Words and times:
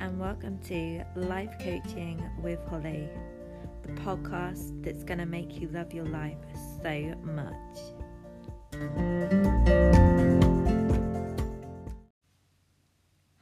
and 0.00 0.18
welcome 0.18 0.58
to 0.60 1.04
Life 1.14 1.52
Coaching 1.58 2.26
with 2.42 2.58
Holly, 2.68 3.06
the 3.82 3.92
podcast 4.00 4.82
that's 4.82 5.04
going 5.04 5.18
to 5.18 5.26
make 5.26 5.60
you 5.60 5.68
love 5.68 5.92
your 5.92 6.06
life 6.06 6.38
so 6.82 7.14
much. 7.22 7.78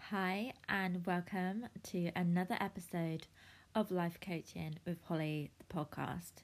Hi, 0.00 0.52
and 0.68 1.06
welcome 1.06 1.66
to 1.84 2.10
another 2.16 2.56
episode 2.60 3.28
of 3.76 3.92
Life 3.92 4.18
Coaching 4.20 4.80
with 4.84 4.98
Holly, 5.04 5.52
the 5.60 5.72
podcast. 5.72 6.42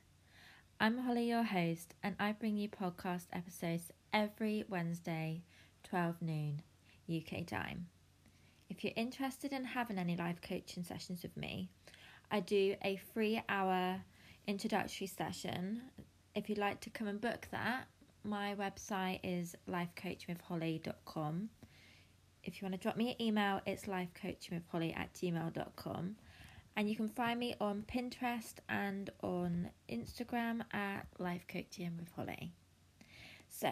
I'm 0.78 0.98
Holly, 0.98 1.28
your 1.28 1.42
host, 1.42 1.94
and 2.04 2.14
I 2.20 2.30
bring 2.30 2.56
you 2.56 2.68
podcast 2.68 3.26
episodes 3.32 3.90
every 4.12 4.64
Wednesday, 4.68 5.42
12 5.82 6.22
noon 6.22 6.62
UK 7.10 7.44
time. 7.44 7.88
If 8.68 8.82
you're 8.82 8.92
interested 8.96 9.52
in 9.52 9.64
having 9.64 9.98
any 9.98 10.16
live 10.16 10.40
coaching 10.40 10.84
sessions 10.84 11.22
with 11.22 11.36
me, 11.36 11.68
I 12.30 12.40
do 12.40 12.76
a 12.82 12.96
free 13.12 13.42
hour 13.48 14.00
introductory 14.46 15.06
session. 15.06 15.82
If 16.34 16.48
you'd 16.48 16.58
like 16.58 16.80
to 16.80 16.90
come 16.90 17.06
and 17.06 17.20
book 17.20 17.46
that, 17.50 17.86
my 18.24 18.54
website 18.54 19.20
is 19.22 19.54
lifecoachingwithholly.com. 19.68 21.50
If 22.42 22.60
you 22.60 22.66
want 22.66 22.74
to 22.74 22.80
drop 22.80 22.96
me 22.96 23.10
an 23.10 23.22
email, 23.22 23.60
it's 23.66 23.84
lifecoachingwithholly 23.84 24.96
at 24.96 25.12
gmail.com. 25.14 26.16
And 26.76 26.90
you 26.90 26.96
can 26.96 27.08
find 27.08 27.38
me 27.38 27.54
on 27.60 27.84
Pinterest 27.86 28.54
and 28.68 29.10
on 29.22 29.70
Instagram 29.88 30.62
at 30.72 31.06
Life 31.18 31.46
Coaching 31.46 31.92
with 31.98 32.10
Holly. 32.16 32.52
So 33.48 33.70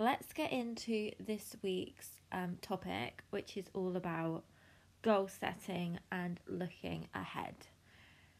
let's 0.00 0.32
get 0.32 0.50
into 0.50 1.10
this 1.20 1.54
week's 1.62 2.08
um, 2.32 2.56
topic, 2.62 3.22
which 3.28 3.58
is 3.58 3.66
all 3.74 3.98
about 3.98 4.44
goal 5.02 5.28
setting 5.28 5.98
and 6.10 6.40
looking 6.48 7.06
ahead. 7.14 7.54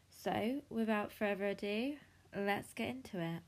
So, 0.09 0.61
without 0.71 1.11
further 1.11 1.45
ado, 1.45 1.97
let's 2.35 2.73
get 2.73 2.89
into 2.89 3.21
it. 3.21 3.41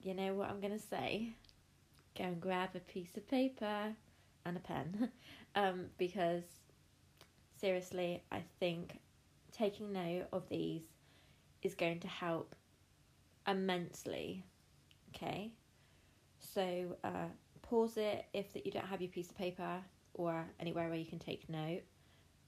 You 0.00 0.14
know 0.14 0.34
what 0.34 0.48
I'm 0.48 0.60
going 0.60 0.78
to 0.78 0.86
say? 0.86 1.34
Go 2.16 2.24
and 2.24 2.40
grab 2.40 2.70
a 2.76 2.80
piece 2.80 3.16
of 3.16 3.28
paper 3.28 3.94
and 4.46 4.56
a 4.56 4.60
pen 4.60 5.10
um, 5.56 5.86
because 5.98 6.44
seriously, 7.60 8.22
I 8.30 8.44
think 8.60 9.00
taking 9.50 9.92
note 9.92 10.28
of 10.32 10.48
these 10.48 10.82
is 11.62 11.74
going 11.74 12.00
to 12.00 12.08
help 12.08 12.54
immensely. 13.46 14.44
Okay, 15.14 15.52
so 16.38 16.96
uh, 17.02 17.28
pause 17.62 17.96
it 17.96 18.26
if 18.32 18.52
that 18.52 18.66
you 18.66 18.72
don't 18.72 18.86
have 18.86 19.00
your 19.00 19.10
piece 19.10 19.30
of 19.30 19.36
paper 19.36 19.80
or 20.14 20.44
anywhere 20.60 20.88
where 20.88 20.98
you 20.98 21.06
can 21.06 21.18
take 21.18 21.48
note, 21.48 21.82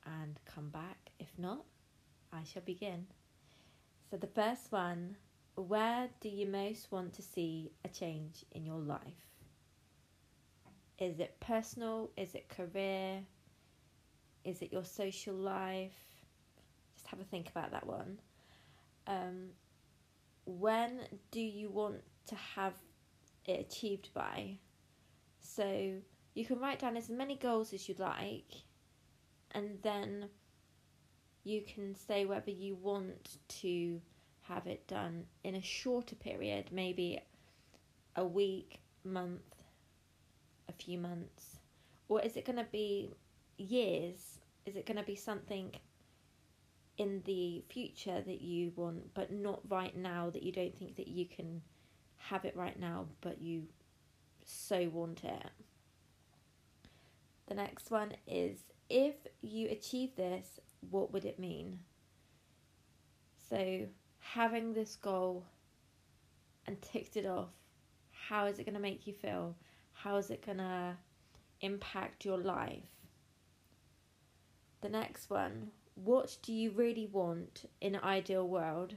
and 0.07 0.39
come 0.45 0.69
back. 0.71 1.11
If 1.19 1.29
not, 1.39 1.65
I 2.33 2.43
shall 2.45 2.63
begin. 2.63 3.07
So 4.11 4.17
the 4.17 4.27
first 4.27 4.73
one: 4.73 5.17
Where 5.55 6.09
do 6.21 6.29
you 6.29 6.47
most 6.47 6.91
want 6.91 7.15
to 7.15 7.23
see 7.23 7.73
a 7.85 7.89
change 7.89 8.45
in 8.53 8.65
your 8.65 8.81
life? 8.81 9.31
Is 10.99 11.19
it 11.19 11.41
personal? 11.41 12.11
Is 12.17 12.35
it 12.35 12.49
career? 12.49 13.21
Is 14.45 14.61
it 14.63 14.73
your 14.73 14.85
social 14.85 15.35
life? 15.35 15.93
Just 16.95 17.07
have 17.09 17.21
a 17.21 17.25
think 17.25 17.49
about 17.49 17.71
that 17.73 17.87
one. 17.87 18.19
Um, 19.07 19.51
when 20.45 21.01
do 21.31 21.41
you 21.41 21.71
want 21.71 22.03
to 22.27 22.35
have 22.35 22.75
it 23.47 23.61
achieved 23.61 24.11
by? 24.15 24.59
So 25.41 25.95
you 26.35 26.45
can 26.45 26.61
write 26.61 26.79
down 26.79 26.97
as 26.97 27.09
many 27.09 27.37
goals 27.37 27.73
as 27.73 27.89
you'd 27.89 27.99
like, 27.99 28.53
and 29.53 29.79
then 29.83 30.29
you 31.45 31.63
can 31.63 31.95
say 31.95 32.25
whether 32.25 32.51
you 32.51 32.75
want 32.75 33.39
to 33.49 34.01
have 34.43 34.67
it 34.67 34.87
done 34.87 35.25
in 35.45 35.55
a 35.55 35.63
shorter 35.63 36.17
period, 36.17 36.71
maybe 36.73 37.21
a 38.17 38.25
week, 38.25 38.81
month, 39.05 39.65
a 40.69 40.73
few 40.73 40.99
months? 40.99 41.59
Or 42.09 42.21
is 42.21 42.37
it 42.37 42.45
going 42.45 42.59
to 42.59 42.67
be 42.71 43.15
years? 43.57 44.39
Is 44.67 44.77
it 44.77 44.87
going 44.87 44.99
to 44.99 45.05
be 45.05 45.17
something 45.17 45.73
in 47.01 47.23
the 47.25 47.65
future 47.71 48.21
that 48.21 48.43
you 48.43 48.73
want, 48.77 49.15
but 49.15 49.33
not 49.33 49.63
right 49.71 49.97
now 49.97 50.29
that 50.29 50.43
you 50.43 50.53
don't 50.53 50.77
think 50.77 50.97
that 50.97 51.09
you 51.09 51.25
can 51.25 51.63
have 52.19 52.45
it 52.45 52.55
right 52.55 52.79
now, 52.79 53.07
but 53.23 53.41
you 53.41 53.63
so 54.45 54.87
want 54.93 55.25
it? 55.25 55.47
The 57.47 57.55
next 57.55 57.91
one 57.91 58.13
is 58.27 58.59
if 58.91 59.15
you 59.41 59.71
achieve 59.71 60.15
this, 60.15 60.61
what 60.91 61.11
would 61.11 61.25
it 61.25 61.39
mean? 61.39 61.79
So, 63.49 63.87
having 64.19 64.75
this 64.75 64.95
goal 64.97 65.47
and 66.67 66.83
ticked 66.83 67.17
it 67.17 67.25
off, 67.25 67.49
how 68.11 68.45
is 68.45 68.59
it 68.59 68.65
going 68.65 68.75
to 68.75 68.81
make 68.81 69.07
you 69.07 69.15
feel? 69.15 69.57
How 69.95 70.19
is 70.19 70.29
it 70.29 70.45
going 70.45 70.59
to 70.59 70.99
impact 71.63 72.27
your 72.27 72.37
life? 72.37 72.91
The 74.83 74.91
next 74.91 75.31
one, 75.31 75.71
what 75.95 76.37
do 76.43 76.53
you 76.53 76.71
really 76.71 77.07
want 77.07 77.69
in 77.81 77.95
an 77.95 78.03
ideal 78.03 78.47
world? 78.47 78.95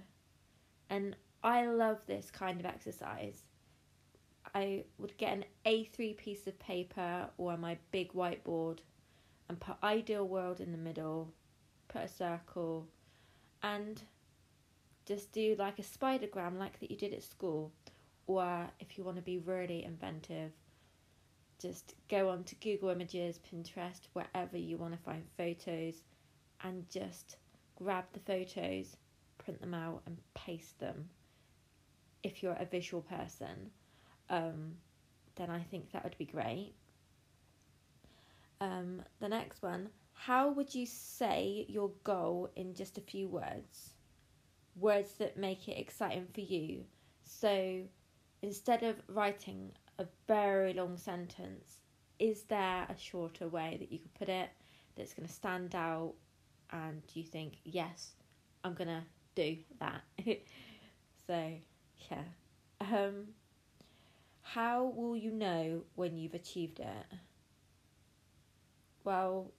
And 0.89 1.15
I 1.43 1.65
love 1.65 1.99
this 2.05 2.31
kind 2.31 2.59
of 2.59 2.65
exercise. 2.65 3.43
I 4.55 4.83
would 4.97 5.17
get 5.17 5.33
an 5.33 5.45
A3 5.65 6.15
piece 6.17 6.47
of 6.47 6.57
paper 6.59 7.29
or 7.37 7.57
my 7.57 7.77
big 7.91 8.13
whiteboard 8.13 8.79
and 9.49 9.59
put 9.59 9.75
ideal 9.83 10.27
world 10.27 10.61
in 10.61 10.71
the 10.71 10.77
middle, 10.77 11.33
put 11.87 12.03
a 12.03 12.07
circle, 12.07 12.87
and 13.61 14.01
just 15.05 15.31
do 15.31 15.55
like 15.57 15.79
a 15.79 15.83
spidergram 15.83 16.57
like 16.57 16.79
that 16.79 16.91
you 16.91 16.97
did 16.97 17.13
at 17.13 17.23
school. 17.23 17.71
Or 18.27 18.69
if 18.79 18.97
you 18.97 19.03
want 19.03 19.17
to 19.17 19.21
be 19.21 19.39
really 19.39 19.83
inventive, 19.83 20.51
just 21.59 21.95
go 22.09 22.29
on 22.29 22.43
to 22.45 22.55
Google 22.55 22.89
Images, 22.89 23.39
Pinterest, 23.51 24.01
wherever 24.13 24.57
you 24.57 24.77
want 24.77 24.93
to 24.93 24.99
find 24.99 25.23
photos, 25.37 26.01
and 26.63 26.89
just 26.89 27.37
grab 27.75 28.05
the 28.13 28.19
photos, 28.19 28.97
print 29.37 29.61
them 29.61 29.73
out, 29.73 30.01
and 30.05 30.17
paste 30.33 30.79
them. 30.79 31.09
If 32.23 32.41
you're 32.41 32.57
a 32.59 32.65
visual 32.65 33.03
person, 33.03 33.71
um, 34.29 34.75
then 35.35 35.49
I 35.49 35.59
think 35.59 35.91
that 35.91 36.03
would 36.03 36.17
be 36.17 36.25
great. 36.25 36.73
Um, 38.61 39.01
the 39.19 39.27
next 39.27 39.61
one 39.61 39.89
how 40.13 40.51
would 40.51 40.73
you 40.73 40.85
say 40.85 41.65
your 41.67 41.91
goal 42.03 42.49
in 42.55 42.73
just 42.73 42.97
a 42.97 43.01
few 43.01 43.27
words? 43.27 43.93
Words 44.79 45.15
that 45.15 45.37
make 45.37 45.67
it 45.67 45.77
exciting 45.77 46.27
for 46.33 46.41
you. 46.41 46.85
So 47.25 47.81
instead 48.41 48.83
of 48.83 49.01
writing 49.09 49.71
a 49.99 50.05
very 50.27 50.73
long 50.73 50.97
sentence, 50.97 51.79
is 52.19 52.43
there 52.43 52.85
a 52.87 52.97
shorter 52.97 53.49
way 53.49 53.75
that 53.79 53.91
you 53.91 53.99
could 53.99 54.13
put 54.13 54.29
it 54.29 54.49
that's 54.95 55.13
going 55.13 55.27
to 55.27 55.33
stand 55.33 55.75
out 55.75 56.13
and 56.73 57.01
you 57.13 57.23
think, 57.23 57.53
yes, 57.63 58.11
I'm 58.63 58.73
to 58.89 59.03
do 59.35 59.57
that? 59.79 60.01
so, 61.27 61.51
yeah. 62.11 62.23
Um, 62.81 63.27
how 64.41 64.91
will 64.95 65.15
you 65.15 65.31
know 65.31 65.83
when 65.95 66.17
you've 66.17 66.33
achieved 66.33 66.79
it? 66.79 67.17
Well, 69.03 69.51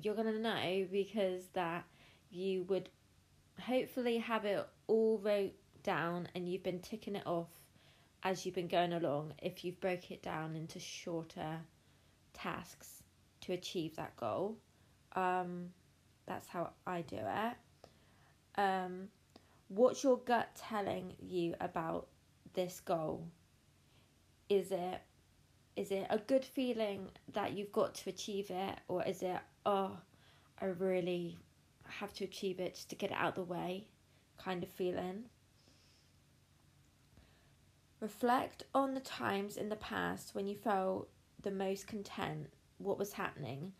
you're 0.00 0.14
to 0.32 0.40
know 0.40 0.86
because 0.90 1.46
that 1.52 1.84
you 2.30 2.64
would 2.64 2.88
hopefully 3.60 4.18
have 4.18 4.44
it 4.44 4.66
all 4.86 5.18
wrote 5.18 5.54
down 5.82 6.28
and 6.34 6.48
you've 6.48 6.62
been 6.62 6.80
ticking 6.80 7.16
it 7.16 7.26
off 7.26 7.48
as 8.22 8.44
you've 8.44 8.54
been 8.54 8.68
going 8.68 8.92
along 8.92 9.32
if 9.42 9.64
you've 9.64 9.80
broke 9.80 10.10
it 10.10 10.22
down 10.22 10.54
into 10.56 10.78
shorter 10.78 11.58
tasks 12.32 13.02
to 13.40 13.52
achieve 13.52 13.96
that 13.96 14.16
goal. 14.16 14.56
Um, 15.14 15.70
that's 16.30 16.46
how 16.46 16.70
I 16.86 17.02
do 17.02 17.16
it. 17.18 17.56
Um, 18.54 19.08
what's 19.66 20.04
your 20.04 20.18
gut 20.18 20.48
telling 20.54 21.14
you 21.18 21.54
about 21.60 22.06
this 22.54 22.78
goal? 22.78 23.26
Is 24.48 24.70
it 24.70 25.00
is 25.74 25.90
it 25.90 26.06
a 26.08 26.18
good 26.18 26.44
feeling 26.44 27.08
that 27.32 27.52
you've 27.54 27.72
got 27.72 27.94
to 27.96 28.10
achieve 28.10 28.50
it, 28.50 28.78
or 28.86 29.02
is 29.04 29.22
it 29.22 29.38
oh, 29.66 29.96
I 30.60 30.66
really 30.66 31.36
have 31.88 32.12
to 32.14 32.24
achieve 32.24 32.60
it 32.60 32.74
just 32.74 32.90
to 32.90 32.96
get 32.96 33.10
it 33.10 33.16
out 33.16 33.36
of 33.36 33.46
the 33.46 33.52
way, 33.52 33.88
kind 34.38 34.62
of 34.62 34.68
feeling? 34.68 35.24
Reflect 37.98 38.62
on 38.72 38.94
the 38.94 39.00
times 39.00 39.56
in 39.56 39.68
the 39.68 39.76
past 39.76 40.34
when 40.36 40.46
you 40.46 40.54
felt 40.54 41.08
the 41.42 41.50
most 41.50 41.88
content, 41.88 42.46
what 42.78 42.98
was 42.98 43.14
happening. 43.14 43.72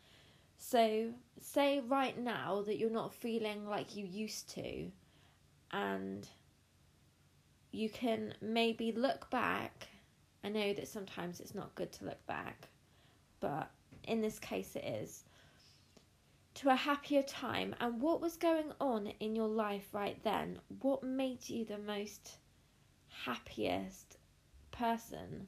So, 0.63 1.15
say 1.41 1.81
right 1.81 2.17
now 2.17 2.63
that 2.63 2.79
you're 2.79 2.91
not 2.91 3.15
feeling 3.15 3.67
like 3.67 3.97
you 3.97 4.05
used 4.05 4.51
to, 4.51 4.91
and 5.73 6.29
you 7.73 7.89
can 7.89 8.35
maybe 8.41 8.93
look 8.93 9.31
back 9.31 9.89
I 10.43 10.49
know 10.49 10.73
that 10.73 10.89
sometimes 10.89 11.41
it's 11.41 11.55
not 11.55 11.75
good 11.75 11.93
to 11.93 12.07
look 12.07 12.25
back, 12.27 12.69
but 13.41 13.71
in 14.05 14.21
this 14.21 14.39
case 14.39 14.75
it 14.75 14.85
is. 14.85 15.25
To 16.55 16.71
a 16.71 16.75
happier 16.75 17.23
time, 17.23 17.75
and 17.81 18.01
what 18.01 18.21
was 18.21 18.37
going 18.37 18.73
on 18.81 19.09
in 19.21 19.37
your 19.37 19.49
life 19.49 19.89
right 19.93 20.23
then? 20.25 20.59
What 20.81 21.03
made 21.03 21.49
you 21.49 21.65
the 21.65 21.79
most 21.79 22.39
happiest 23.25 24.17
person? 24.71 25.47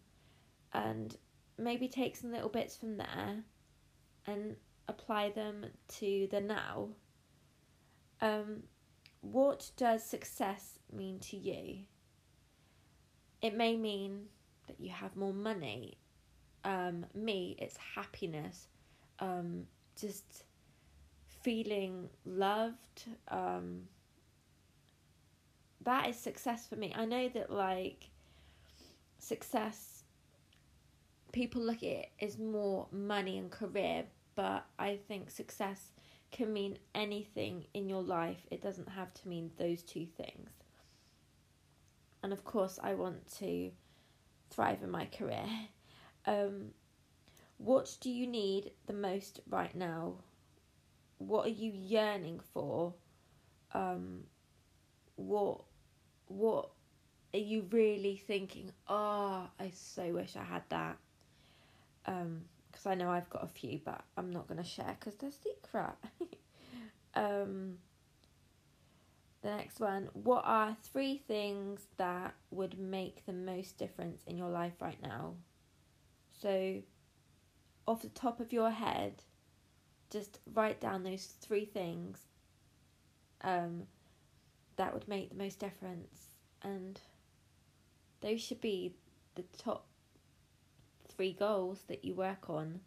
And 0.72 1.16
maybe 1.58 1.88
take 1.88 2.16
some 2.16 2.32
little 2.32 2.48
bits 2.48 2.76
from 2.76 2.96
there 2.96 3.44
and 4.26 4.56
apply 4.88 5.30
them 5.30 5.66
to 5.98 6.28
the 6.30 6.40
now. 6.40 6.88
Um, 8.20 8.64
what 9.20 9.70
does 9.76 10.04
success 10.04 10.78
mean 10.92 11.18
to 11.20 11.36
you? 11.36 11.78
It 13.40 13.56
may 13.56 13.76
mean 13.76 14.26
that 14.66 14.80
you 14.80 14.90
have 14.90 15.16
more 15.16 15.32
money. 15.32 15.98
Um, 16.64 17.06
me, 17.14 17.56
it's 17.58 17.76
happiness. 17.76 18.68
Um, 19.18 19.64
just 20.00 20.44
feeling 21.42 22.08
loved. 22.24 23.04
Um, 23.28 23.82
that 25.84 26.08
is 26.08 26.16
success 26.16 26.66
for 26.66 26.76
me. 26.76 26.92
I 26.94 27.04
know 27.04 27.28
that 27.30 27.50
like 27.50 28.10
success, 29.18 30.04
people 31.32 31.62
look 31.62 31.78
at 31.78 31.82
it 31.82 32.10
as 32.20 32.38
more 32.38 32.86
money 32.92 33.38
and 33.38 33.50
career, 33.50 34.04
but 34.34 34.66
I 34.78 34.98
think 35.08 35.30
success 35.30 35.92
can 36.30 36.52
mean 36.52 36.78
anything 36.94 37.66
in 37.74 37.88
your 37.88 38.02
life. 38.02 38.46
It 38.50 38.62
doesn't 38.62 38.88
have 38.88 39.12
to 39.14 39.28
mean 39.28 39.50
those 39.58 39.82
two 39.82 40.06
things. 40.06 40.50
And 42.22 42.32
of 42.32 42.44
course, 42.44 42.78
I 42.82 42.94
want 42.94 43.30
to 43.38 43.70
thrive 44.50 44.82
in 44.82 44.90
my 44.90 45.06
career. 45.06 45.46
Um, 46.24 46.70
what 47.58 47.96
do 48.00 48.08
you 48.08 48.28
need 48.28 48.70
the 48.86 48.92
most 48.92 49.40
right 49.48 49.74
now? 49.74 50.14
What 51.18 51.46
are 51.46 51.50
you 51.50 51.72
yearning 51.72 52.38
for? 52.52 52.94
Um, 53.74 54.20
what 55.16 55.62
what 56.28 56.70
are 57.34 57.40
you 57.40 57.66
really 57.70 58.22
thinking? 58.26 58.72
Oh, 58.88 59.48
I 59.58 59.70
so 59.74 60.12
wish 60.12 60.36
I 60.36 60.44
had 60.44 60.62
that. 60.68 60.96
Um, 62.06 62.42
because 62.72 62.86
I 62.86 62.94
know 62.94 63.10
I've 63.10 63.28
got 63.28 63.44
a 63.44 63.48
few, 63.48 63.80
but 63.84 64.02
I'm 64.16 64.30
not 64.30 64.48
going 64.48 64.62
to 64.62 64.68
share 64.68 64.96
because 64.98 65.14
they're 65.16 65.30
secret. 65.30 65.94
um, 67.14 67.76
the 69.42 69.50
next 69.50 69.78
one. 69.80 70.08
What 70.14 70.44
are 70.46 70.76
three 70.82 71.18
things 71.28 71.82
that 71.98 72.34
would 72.50 72.78
make 72.78 73.26
the 73.26 73.32
most 73.32 73.76
difference 73.76 74.22
in 74.26 74.36
your 74.36 74.48
life 74.48 74.74
right 74.80 75.00
now? 75.02 75.34
So, 76.40 76.82
off 77.86 78.02
the 78.02 78.08
top 78.08 78.40
of 78.40 78.52
your 78.52 78.70
head, 78.70 79.22
just 80.10 80.38
write 80.54 80.80
down 80.80 81.02
those 81.02 81.34
three 81.40 81.64
things 81.64 82.20
um, 83.42 83.82
that 84.76 84.94
would 84.94 85.08
make 85.08 85.28
the 85.30 85.36
most 85.36 85.58
difference. 85.58 86.26
And 86.62 87.00
those 88.20 88.40
should 88.40 88.60
be 88.60 88.94
the 89.34 89.44
top 89.58 89.86
three 91.22 91.34
goals 91.34 91.84
that 91.86 92.04
you 92.04 92.14
work 92.16 92.50
on 92.50 92.80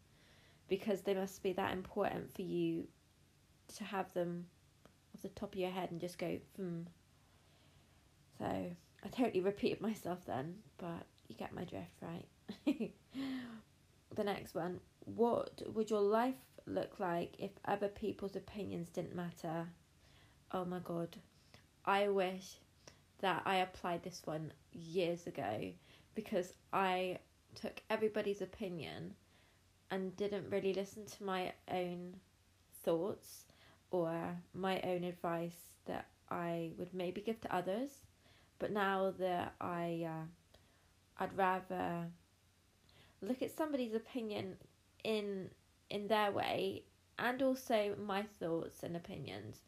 because 0.68 1.04
they 1.04 1.14
must 1.14 1.42
be 1.42 1.54
that 1.54 1.72
important 1.72 2.36
for 2.36 2.42
you 2.42 2.86
to 3.74 3.86
have 3.86 4.14
them 4.14 4.46
off 5.16 5.22
the 5.22 5.30
top 5.30 5.54
of 5.54 5.60
your 5.60 5.70
head 5.70 5.90
and 5.90 6.02
just 6.02 6.18
go, 6.18 6.38
hmm. 6.58 6.82
So 8.38 8.44
I 8.46 9.08
totally 9.10 9.40
repeated 9.40 9.80
myself 9.80 10.26
then, 10.26 10.56
but 10.78 11.06
you 11.30 11.36
get 11.38 11.56
my 11.56 11.64
drift, 11.64 12.02
right? 12.02 12.26
the 14.16 14.24
next 14.26 14.54
one. 14.54 14.82
What 15.06 15.62
would 15.74 15.90
your 15.90 16.02
life 16.02 16.36
look 16.66 17.00
like 17.00 17.36
if 17.40 17.52
other 17.64 17.88
people's 17.88 18.36
opinions 18.36 18.90
didn't 18.90 19.16
matter? 19.16 19.70
Oh 20.52 20.66
my 20.66 20.80
god. 20.80 21.16
I 21.86 22.10
wish 22.10 22.58
that 23.22 23.44
I 23.46 23.58
applied 23.58 24.04
this 24.04 24.24
one 24.26 24.52
years 24.74 25.26
ago 25.26 25.72
because 26.16 26.52
I 26.74 27.20
took 27.56 27.82
everybody's 27.90 28.42
opinion 28.42 29.16
and 29.92 30.16
didn't 30.16 30.50
really 30.50 30.74
listen 30.74 31.06
to 31.06 31.24
my 31.24 31.54
own 31.72 32.16
thoughts 32.84 33.46
or 33.92 34.38
my 34.54 34.82
own 34.82 35.04
advice 35.04 35.70
that 35.86 36.08
I 36.30 36.72
would 36.78 36.94
maybe 36.94 37.22
give 37.22 37.40
to 37.42 37.56
others. 37.56 37.90
But 38.60 38.72
now 38.72 39.14
that 39.20 39.54
I, 39.62 40.08
uh, 40.08 41.24
I'd 41.24 41.38
rather 41.38 42.08
look 43.22 43.42
at 43.42 43.56
somebody's 43.56 43.94
opinion 43.94 44.58
in 45.04 45.50
in 45.90 46.08
their 46.08 46.32
way 46.32 46.84
and 47.20 47.42
also 47.42 47.96
my 48.04 48.24
thoughts 48.24 48.84
and 48.84 48.96
opinions. 48.96 49.60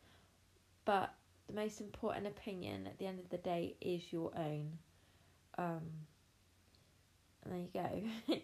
But 0.85 1.13
the 1.47 1.53
most 1.53 1.79
important 1.79 2.27
opinion 2.27 2.87
at 2.87 2.97
the 2.97 3.05
end 3.05 3.19
of 3.19 3.29
the 3.29 3.37
day 3.37 3.75
is 3.79 4.11
your 4.11 4.31
own. 4.35 4.77
Um, 5.57 5.81
there 7.49 7.59
you 7.59 7.69
go. 8.29 8.37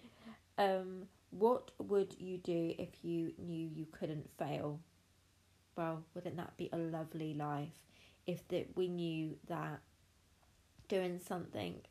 um, 0.64 1.08
what 1.32 1.72
would 1.80 2.16
you 2.20 2.38
do 2.38 2.74
if 2.78 3.04
you 3.04 3.34
knew 3.38 3.68
you 3.74 3.86
couldn't 3.92 4.30
fail? 4.38 4.80
Well, 5.76 6.04
wouldn't 6.14 6.38
that 6.38 6.56
be 6.58 6.70
a 6.72 6.78
lovely 6.78 7.34
life 7.34 7.80
if 8.28 8.48
that 8.50 8.68
we 8.76 8.88
knew 8.88 9.38
that 9.48 9.80
doing 10.88 11.20
something 11.20 11.82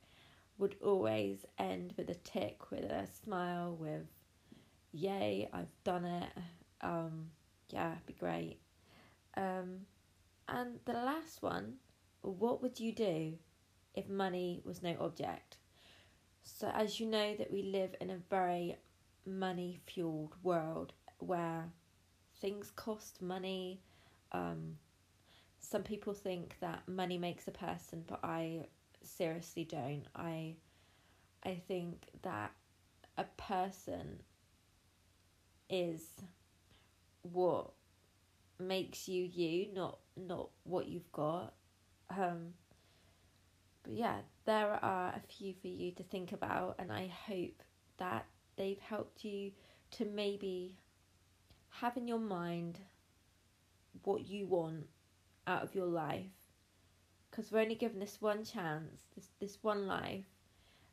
would 0.59 0.77
always 0.83 1.45
end 1.59 1.95
with 1.97 2.09
a 2.09 2.15
tick, 2.15 2.71
with 2.71 2.85
a 2.85 3.07
smile, 3.25 3.77
with 3.79 4.07
yay, 4.93 5.49
I've 5.53 5.73
done 5.85 6.05
it. 6.05 6.31
Um, 6.81 7.31
yeah, 7.71 7.95
be 8.07 8.13
great. 8.13 8.59
Um, 9.37 9.87
and 10.49 10.79
the 10.85 10.93
last 10.93 11.43
one, 11.43 11.75
what 12.21 12.63
would 12.63 12.79
you 12.79 12.93
do 12.93 13.35
if 13.95 14.09
money 14.09 14.61
was 14.65 14.83
no 14.83 14.97
object? 15.01 15.57
So, 16.45 16.69
as 16.75 17.01
you 17.01 17.07
know, 17.07 17.35
that 17.37 17.51
we 17.53 17.63
live 17.63 17.95
in 18.01 18.11
a 18.11 18.17
very 18.31 18.77
money 19.25 19.81
fueled 19.87 20.35
world 20.43 20.93
where 21.19 21.73
things 22.41 22.71
cost 22.75 23.23
money. 23.23 23.81
Um, 24.33 24.77
some 25.61 25.83
people 25.83 26.15
think 26.15 26.57
that 26.61 26.87
money 26.89 27.19
makes 27.19 27.47
a 27.49 27.53
person, 27.53 28.05
but 28.07 28.21
I 28.23 28.67
seriously 29.03 29.65
don't. 29.65 30.05
I 30.15 30.57
I 31.45 31.55
think 31.67 32.09
that 32.23 32.53
a 33.17 33.25
person 33.37 34.23
is 35.69 36.03
what 37.23 37.71
makes 38.59 39.09
you 39.09 39.25
you, 39.25 39.73
not 39.75 39.99
not 40.17 40.51
what 40.65 40.89
you've 40.89 41.11
got. 41.13 41.55
Um, 42.11 42.55
but 43.83 43.93
yeah, 43.93 44.19
there 44.45 44.73
are 44.83 45.09
a 45.09 45.21
few 45.21 45.55
for 45.61 45.69
you 45.69 45.93
to 45.93 46.03
think 46.03 46.33
about, 46.33 46.77
and 46.79 46.93
I 46.93 47.13
hope 47.27 47.63
that 47.99 48.27
they've 48.57 48.79
helped 48.79 49.25
you 49.25 49.53
to 49.93 50.05
maybe 50.05 50.79
have 51.69 51.97
in 51.97 52.07
your 52.07 52.19
mind 52.19 52.79
what 54.05 54.27
you 54.27 54.47
want 54.47 54.87
out 55.47 55.63
of 55.63 55.75
your 55.75 55.87
life. 55.87 56.31
Because 57.31 57.51
we're 57.51 57.61
only 57.61 57.75
given 57.75 57.99
this 57.99 58.19
one 58.21 58.45
chance, 58.45 59.01
this 59.15 59.29
this 59.41 59.59
one 59.63 59.87
life, 59.87 60.27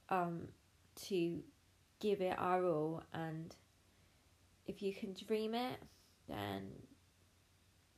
um, 0.09 0.47
to 1.07 1.43
give 1.99 2.21
it 2.21 2.35
our 2.37 2.65
all, 2.65 3.03
and 3.13 3.55
if 4.65 4.81
you 4.81 4.93
can 4.93 5.13
dream 5.27 5.53
it, 5.53 5.79
then 6.27 6.69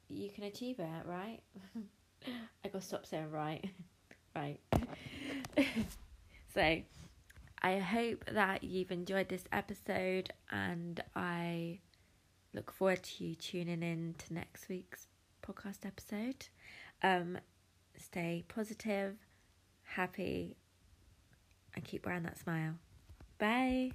you 0.10 0.29
can 0.29 0.45
achieve 0.45 0.79
it, 0.79 1.05
right? 1.05 1.39
I 2.63 2.67
gotta 2.67 2.81
stop 2.83 3.05
saying 3.05 3.31
right. 3.31 3.69
right. 4.35 4.59
so, 6.53 6.81
I 7.63 7.77
hope 7.77 8.25
that 8.31 8.63
you've 8.63 8.91
enjoyed 8.91 9.29
this 9.29 9.43
episode 9.51 10.33
and 10.51 11.01
I 11.15 11.79
look 12.53 12.71
forward 12.71 13.03
to 13.03 13.23
you 13.23 13.35
tuning 13.35 13.83
in 13.83 14.15
to 14.17 14.33
next 14.33 14.67
week's 14.67 15.07
podcast 15.45 15.85
episode. 15.85 16.47
Um, 17.03 17.38
stay 17.97 18.43
positive, 18.47 19.15
happy, 19.83 20.57
and 21.75 21.83
keep 21.83 22.05
wearing 22.05 22.23
that 22.23 22.38
smile. 22.39 22.75
Bye. 23.38 23.91